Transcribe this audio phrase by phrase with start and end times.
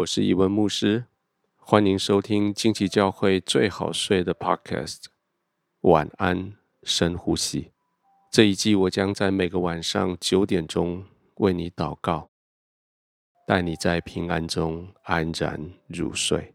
[0.00, 1.04] 我是一文牧师，
[1.56, 5.04] 欢迎收听近期教会最好睡的 Podcast。
[5.82, 7.72] 晚安，深呼吸。
[8.30, 12.30] 这一季我将在每个晚上九点钟为你祷告，
[13.46, 16.54] 带你在平安中安然入睡。